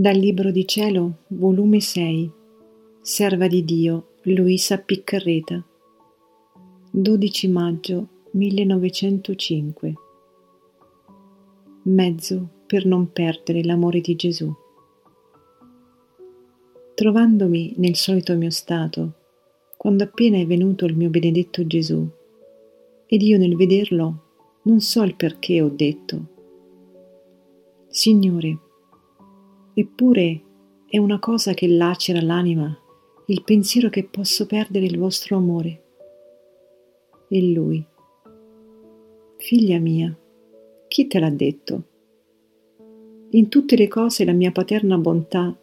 [0.00, 2.30] Dal Libro di Cielo, volume 6,
[3.02, 5.62] Serva di Dio, Luisa Piccarreta,
[6.90, 9.94] 12 maggio 1905.
[11.82, 14.50] Mezzo per non perdere l'amore di Gesù.
[16.94, 19.12] Trovandomi nel solito mio stato,
[19.76, 22.08] quando appena è venuto il mio benedetto Gesù,
[23.04, 24.22] ed io nel vederlo
[24.62, 26.26] non so il perché ho detto,
[27.90, 28.60] Signore,
[29.80, 30.42] Eppure
[30.90, 32.78] è una cosa che lacera l'anima
[33.28, 35.82] il pensiero che posso perdere il vostro amore.
[37.30, 37.82] E lui,
[39.38, 40.14] figlia mia,
[40.86, 41.84] chi te l'ha detto?
[43.30, 45.58] In tutte le cose la mia paterna bontà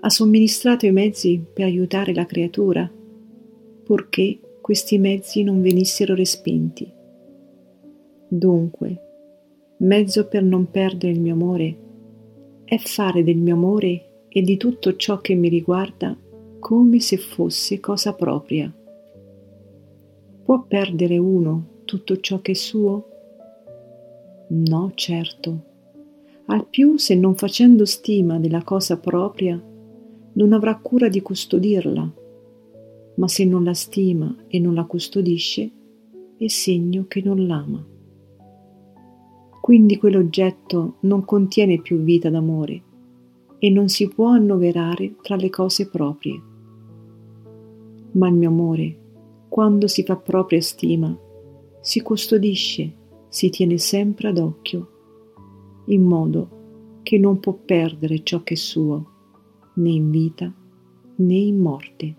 [0.00, 2.90] ha somministrato i mezzi per aiutare la creatura,
[3.84, 6.90] purché questi mezzi non venissero respinti.
[8.28, 9.02] Dunque,
[9.80, 11.90] mezzo per non perdere il mio amore
[12.64, 16.16] è fare del mio amore e di tutto ciò che mi riguarda
[16.58, 18.72] come se fosse cosa propria.
[20.44, 23.08] Può perdere uno tutto ciò che è suo?
[24.48, 25.64] No, certo.
[26.46, 29.60] Al più, se non facendo stima della cosa propria,
[30.34, 32.12] non avrà cura di custodirla,
[33.16, 35.70] ma se non la stima e non la custodisce,
[36.36, 37.84] è segno che non l'ama.
[39.62, 42.82] Quindi quell'oggetto non contiene più vita d'amore
[43.60, 46.42] e non si può annoverare tra le cose proprie.
[48.14, 48.98] Ma il mio amore,
[49.48, 51.16] quando si fa propria stima,
[51.80, 52.92] si custodisce,
[53.28, 54.88] si tiene sempre ad occhio,
[55.86, 59.10] in modo che non può perdere ciò che è suo,
[59.74, 60.52] né in vita
[61.14, 62.16] né in morte.